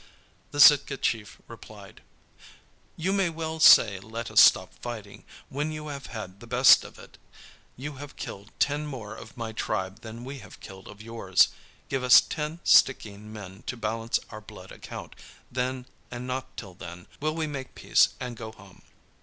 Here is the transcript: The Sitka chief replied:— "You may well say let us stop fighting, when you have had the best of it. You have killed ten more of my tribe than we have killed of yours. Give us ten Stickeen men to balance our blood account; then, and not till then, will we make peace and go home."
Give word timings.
The 0.49 0.59
Sitka 0.59 0.97
chief 0.97 1.37
replied:— 1.47 2.01
"You 2.97 3.13
may 3.13 3.29
well 3.29 3.59
say 3.59 3.99
let 3.99 4.31
us 4.31 4.41
stop 4.41 4.73
fighting, 4.81 5.25
when 5.49 5.71
you 5.71 5.89
have 5.89 6.07
had 6.07 6.39
the 6.39 6.47
best 6.47 6.83
of 6.83 6.97
it. 6.97 7.19
You 7.77 7.97
have 7.97 8.15
killed 8.15 8.49
ten 8.57 8.87
more 8.87 9.13
of 9.15 9.37
my 9.37 9.51
tribe 9.51 9.99
than 10.01 10.23
we 10.25 10.39
have 10.39 10.59
killed 10.59 10.87
of 10.87 11.03
yours. 11.03 11.49
Give 11.87 12.03
us 12.03 12.19
ten 12.19 12.61
Stickeen 12.63 13.31
men 13.31 13.63
to 13.67 13.77
balance 13.77 14.19
our 14.31 14.41
blood 14.41 14.71
account; 14.71 15.15
then, 15.51 15.85
and 16.09 16.25
not 16.25 16.57
till 16.57 16.73
then, 16.73 17.05
will 17.19 17.35
we 17.35 17.45
make 17.45 17.75
peace 17.75 18.09
and 18.19 18.35
go 18.35 18.53
home." 18.53 18.81